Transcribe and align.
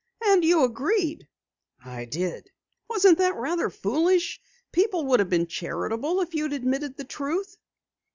"And 0.25 0.43
you 0.43 0.63
agreed?" 0.63 1.27
"I 1.85 2.05
did." 2.05 2.49
"Wasn't 2.89 3.19
that 3.19 3.35
rather 3.35 3.69
foolish? 3.69 4.41
People 4.71 5.05
would 5.05 5.19
have 5.19 5.29
been 5.29 5.45
charitable 5.45 6.21
if 6.21 6.33
you 6.33 6.41
had 6.41 6.53
admitted 6.53 6.97
the 6.97 7.03
truth." 7.05 7.55